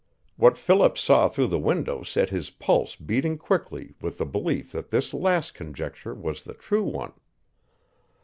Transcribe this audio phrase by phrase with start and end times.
[0.35, 4.89] What Philip saw through the window set his pulse beating quickly with the belief that
[4.89, 7.13] this last conjecture was the true one.